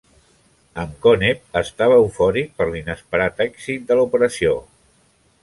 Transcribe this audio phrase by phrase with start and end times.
[0.83, 4.57] En Konev estava eufòric per l'inesperat èxit de l'operació.